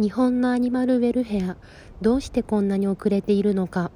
[0.00, 1.56] 日本のアニマルウェルフェア
[2.00, 3.90] どうしてこんなに遅れているのか。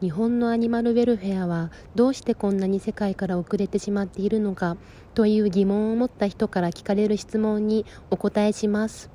[0.00, 4.76] 日本のアニマルウェルフェアはどうしてこんなに世界から遅れてしまっているのか
[5.14, 9.10] という疑問を持った人から聞かれる質問にお答えします。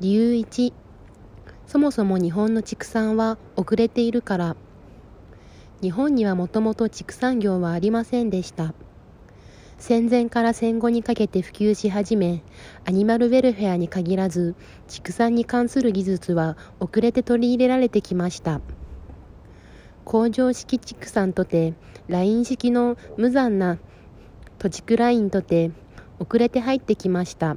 [0.00, 0.72] 理由1
[1.66, 4.56] そもそも日本の畜産は遅れているから。
[5.82, 8.72] 日本にはもともと畜産業はありませんでした。
[9.78, 12.42] 戦前から戦後にかけて普及し始め、
[12.84, 14.56] アニマルウェルフェアに限らず、
[14.88, 18.60] 畜産に関する技術は遅れて取り入れられてきました。
[20.04, 21.74] 工場式畜産とて、
[22.08, 23.78] ライン式の無残な
[24.58, 25.70] 土地区ラインとて、
[26.18, 27.56] 遅れて入ってきました。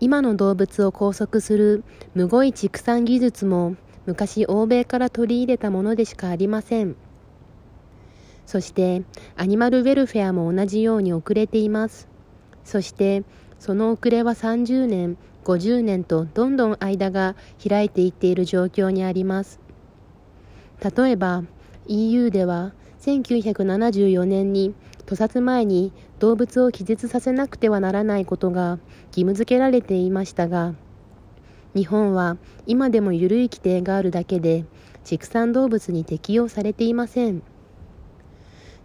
[0.00, 6.96] 今の動物を拘束するむごい畜産技術も昔欧米から取り入れたものでしかありません。
[8.50, 9.04] そして
[9.36, 12.08] アニマルウェルフェアも同じように遅れています。
[12.64, 13.22] そして
[13.60, 19.60] その遅れは30年、50年とどんどん間が開いていっている状況にあります。
[20.82, 21.44] 例えば
[21.86, 24.74] EU では1974年に
[25.06, 30.74] 屠殺前に動物を気絶させなくてはならないことが義務付けられていましたが
[31.76, 34.64] 日本は今でも緩い規定があるだけで
[35.04, 37.42] 畜産動物に適用されていません。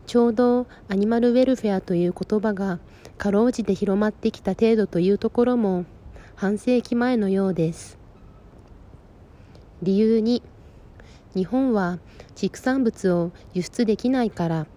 [0.06, 2.80] ちょうどアニマルウェルフェアという言葉が
[3.18, 5.86] かろうじて広まってきた程度というところも
[6.36, 7.98] 半世紀前のようです。
[9.82, 10.42] 理由に
[11.34, 12.00] 日本は
[12.36, 14.68] 畜産物を輸出できないから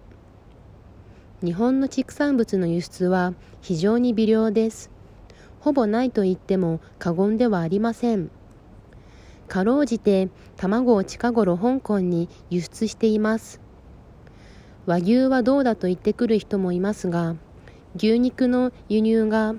[1.41, 4.91] 日本の畜産物の輸出は非常に微量です。
[5.61, 8.29] ほぼないと言っても過言ではありません。
[9.47, 13.61] かろうじて卵を近頃香港に輸出しています。
[14.89, 17.35] 和牛はどうだと言ってくる人もいますが、
[17.95, 19.53] 牛肉の輸入が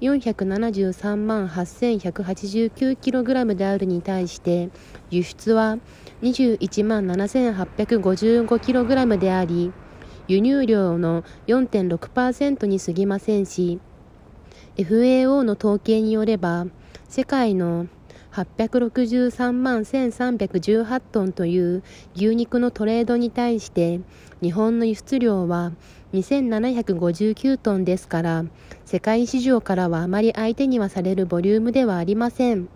[0.00, 4.70] 473万 8189kg であるに対して、
[5.10, 5.78] 輸出は
[6.22, 9.72] 21万 7855kg であり、
[10.28, 13.80] 輸入量の4.6%に過ぎませんし、
[14.76, 16.68] FAO の統計によれば、
[17.08, 17.88] 世界の
[18.36, 21.82] 863万1318トンという
[22.14, 24.00] 牛肉のトレードに対して
[24.42, 25.72] 日本の輸出量は
[26.12, 28.44] 2759トンですから
[28.84, 32.68] 世界市場からはあまり相手にはされるボリュームではありません。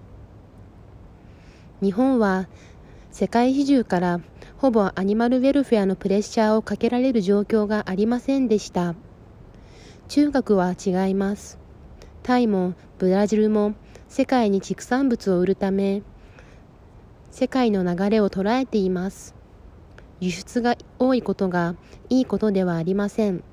[1.83, 2.49] 日本は
[3.11, 4.21] 世界比重から
[4.59, 8.95] ほぼアニマルウェルフェアのプレッシャーをかけられる状況がありませんでした。
[10.09, 11.59] 中国は違います。
[12.23, 13.75] タイもブラジルも
[14.11, 16.03] 世界に畜産物を売るため
[17.31, 19.37] 世界の流れを捉えています。
[20.21, 21.77] 輸出が多いことが
[22.09, 23.45] いいことではありません。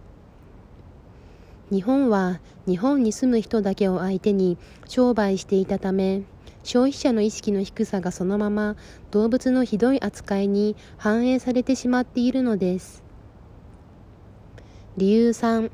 [1.71, 4.57] 日本は日本に住む人だけを相手に
[4.87, 6.23] 商売していたため
[6.63, 8.77] 消費者の意識の低さがそのまま
[9.11, 13.03] 動物のひどい扱いに反映されてしまっているのです。
[14.97, 15.69] 理由3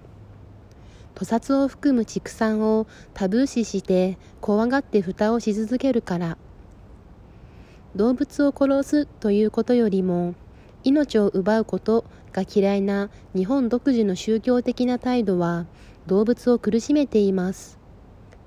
[1.15, 6.37] 屠殺を含む畜産をタブー視して怖がって蓋をし続けるから。
[7.95, 10.33] 動物を殺すということよりも
[10.83, 15.67] 命を奪うことが嫌いな日本独自の宗教的な態度は
[16.07, 17.79] 動物を苦しめています。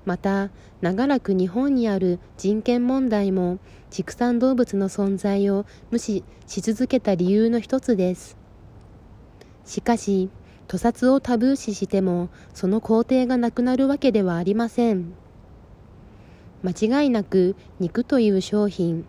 [0.05, 0.51] また
[0.81, 8.37] 長らく日本にある人権問題も畜産動物の存在を無視し続けた理由の一つです。
[9.65, 10.29] しかし
[10.67, 15.13] 屠殺をタブー視してもその工程がなくなるわけではありません
[16.63, 19.05] 間違いなく肉という商品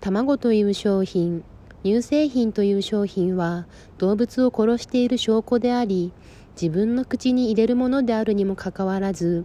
[0.00, 1.44] 卵という商品
[1.82, 3.66] 乳製品という商品は
[3.98, 6.12] 動物を殺している証拠であり
[6.60, 9.44] 自分の口に入れるものであるにもかかわらず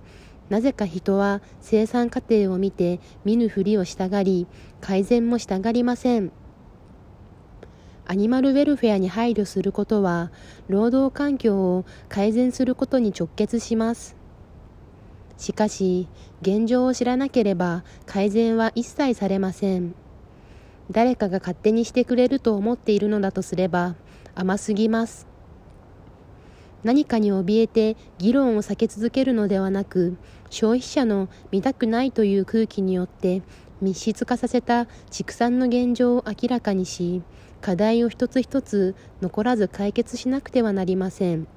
[0.49, 4.47] なぜか人は生産過程を見て見ぬふりをしたがり
[4.81, 6.31] 改善もしたがりません。
[8.11, 10.31] アニマルウェルフェアに配慮することは
[10.67, 14.15] 労働環境を改善することに直結します。
[15.37, 16.07] しかし
[16.41, 19.93] 現状を知らなければ改善は一切されません。
[20.89, 23.93] 誰かが勝手にしてくれると思っているのだとすれば
[24.33, 25.27] 甘すぎます。
[26.83, 30.17] 何かに怯えて議論を避け続けるのではなく
[30.49, 33.43] 消費者の見たくないという空気によって
[33.81, 37.21] 密室化させた畜産の現状を明らかにし
[37.61, 41.47] 課題を一つ一つ残らず解決しなくてはなりません。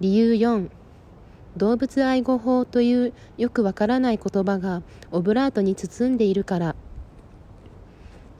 [0.00, 0.68] 理由4
[1.56, 6.76] 動物愛護法というよくわからない言葉がオブラートに包んでいるから。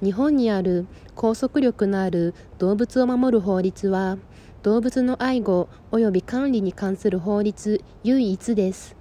[0.02, 4.16] 日本にある拘束力のある動物を守る法律は
[4.62, 8.96] 動物の愛護及び管理に関する法律唯一です。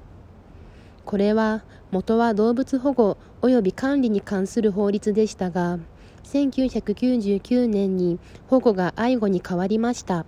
[1.05, 5.79] これは元は動物保護及び管理に関する法律でしたが、
[6.24, 10.25] 1999年に保護が愛護に変わりました。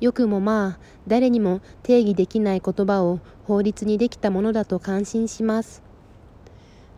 [0.00, 5.82] よくもまあ、誰にも定義できない言葉を法律にできたものだと感心します。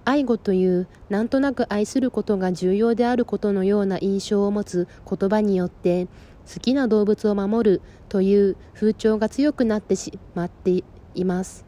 [0.05, 6.06] 愛護というなんとなく愛することが重要であることのような印象を持つ言葉によって
[6.53, 10.82] 好きな動物を守るという風潮が強くなってしまって
[11.15, 11.68] います。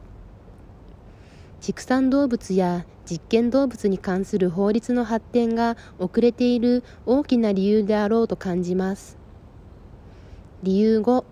[1.60, 9.18] 畜産動物や実験動物に関する法律の発展が遅れている大きな理由であろうと感じます。
[10.62, 11.24] 理由5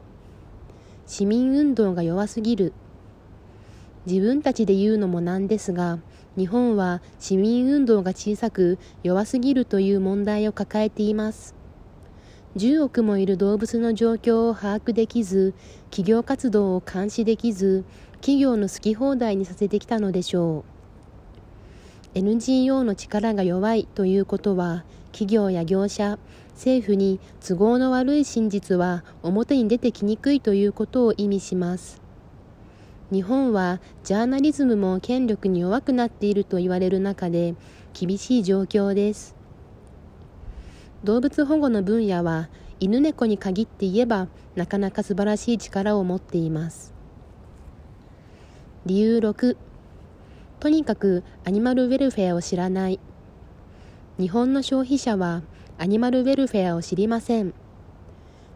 [1.07, 2.73] 市民運動が弱すぎる。
[4.07, 5.99] 自分たちで言うのもなんですが
[6.37, 11.55] 日本は市民運動が小さく弱すぎるという問題を抱えています。
[12.57, 15.55] 10億もいる動物の状況を把握できず
[15.91, 17.85] 企業活動を監視できず
[18.21, 20.65] 企業の好き放題にさせてきたのでしょ
[22.15, 22.19] う。
[22.19, 26.19] NGO の力が弱いということは企業や業者
[26.55, 32.01] 政府に都合の悪い真実は表に出てきにくいということを意味します。
[33.13, 37.55] 日本はジャーナリズムも権力に弱くなっていると言われる中で
[37.95, 39.37] 厳しい状況です。
[41.05, 42.49] 動物保護の分野は
[42.81, 46.98] 犬猫に限って言えばなかなか素晴らしい力を持っています。
[48.89, 49.55] 理由6
[50.61, 52.99] とにかくアニマルウェルフェアを知らない。
[54.19, 55.43] 日本の消費者は
[55.77, 57.53] アニマルウェルフェアを知りません。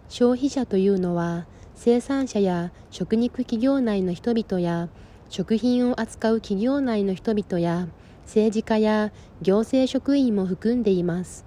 [0.08, 4.88] 消費者というのは生産者や食肉企業内の人々や
[5.28, 7.88] 食品を扱う企業内の人々や
[8.22, 9.12] 政治家や
[9.42, 11.44] 行政職員も含んでいます。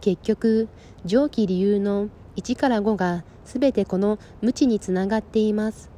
[0.00, 0.68] 結局
[1.04, 5.96] 上記理由の1から5が全てこの無知につながっています。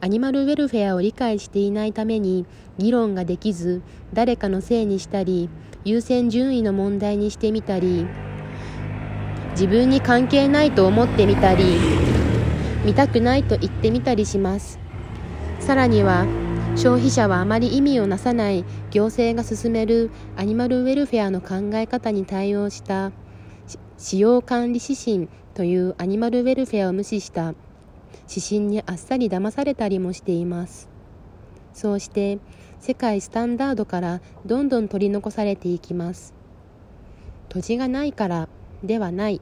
[0.00, 2.46] アニマルウェルフェアを理解していないために
[2.78, 5.48] 議論ができず誰かのせいにしたり
[5.84, 8.06] 優先順位の問題にしてみたり
[9.52, 11.64] 自分に関係ないと思ってみたり
[12.84, 14.78] 見たくないと言ってみたりします。
[15.58, 16.26] さらには
[16.76, 23.10] 消費者はあまり意味をなさない行政が進めるアニマルウェルフェアの考え方に対応した
[23.96, 27.54] 使用管理指針というアニマルウェルフェアを無視した
[28.28, 30.88] 指針にあっさり騙されたりもしています。
[31.72, 32.38] そうして
[32.80, 36.34] 世界スタンダードからどんどん取り残されていきます。
[37.48, 38.48] 土地がないから
[38.82, 39.40] ではない。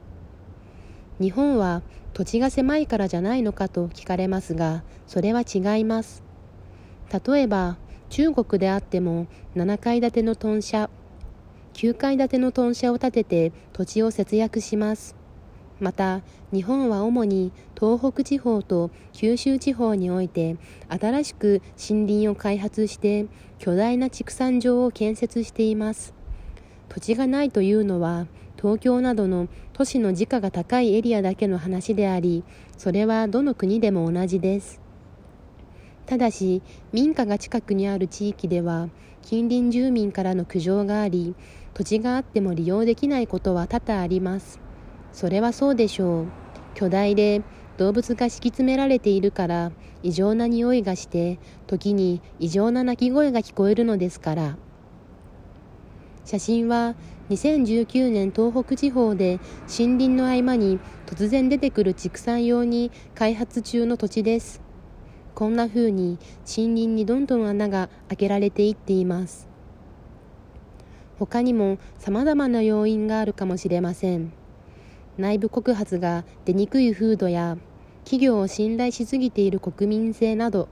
[1.19, 1.81] 日本は
[2.13, 6.23] 土地が狭いからじゃないのかと聞かれますがそれは違います。
[7.25, 7.77] 例えば
[8.09, 10.89] 中国であっても7階建ての豚舎
[11.73, 15.16] 9階建ての豚舎を建てて土地を節約します。
[15.79, 16.21] また
[16.51, 20.57] 日本は主に東北地方と九州地方において
[20.89, 23.27] 新しく森林を開発して
[23.59, 26.13] 巨大な畜産場を建設しています
[26.89, 28.27] 土地がないというのは
[28.57, 32.43] 東京などの都市の時価が高いエリアだけの話であり、
[32.75, 34.81] それはどの国でも同じです。
[36.07, 38.89] ただし、民家が近くにある地域では、
[39.21, 41.35] 近隣住民からの苦情があり、
[41.75, 44.66] 土地があっても利用できないことは多々あります。
[45.17, 46.25] それはそうでしょう。
[46.75, 47.41] 巨大で
[47.77, 49.71] 動物が敷き詰められているから
[50.03, 54.57] 異常な匂いがして時に異常な鳴き声が聞こえるのですから
[56.23, 56.93] 写真は
[57.31, 64.61] 2019年東北地方で森林の合間に突然出てくる畜産用に開発中の土地です。
[65.33, 69.47] こんな風に森林にどんどん穴が開けられていっています。
[71.17, 74.36] 他にも様々な要因があるかもしれません。
[75.17, 77.57] 内部告発が出にくい風土や
[78.03, 80.69] 企業を信頼しすぎている国民性など。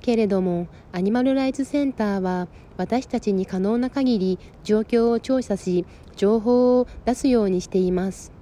[0.00, 5.84] けれどもアニマルライツセンターは私たちに可能な限り状況を調査し
[6.16, 8.32] 情報を出すようにしています。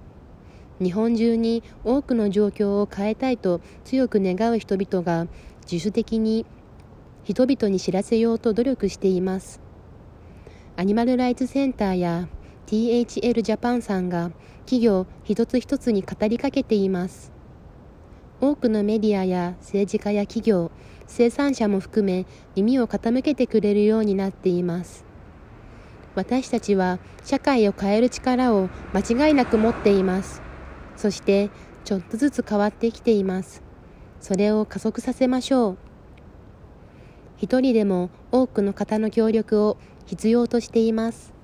[0.81, 5.27] 日本中に多くの状況を変えたいと強く願う人々が
[5.71, 6.47] 自主的に
[7.25, 9.61] 人々に知らせようと努力しています。
[10.77, 12.29] アニマルライツセンターや
[12.69, 14.31] THL ジャパンさんが
[14.67, 17.33] 企業一つ一つに語りかけています。
[18.43, 20.71] 多くのメディアや政治家や企業
[21.07, 25.07] 生産者も含め耳を傾けてくれるようになっています。
[26.15, 30.43] 私たちは社会を変える力を間違いなく持っています。
[30.95, 31.49] そして
[31.87, 33.63] ちょっとずつ変わってきています。
[34.21, 35.79] それを加速させましょう。
[37.39, 41.38] 一人でも多くの方の協力を必要としています。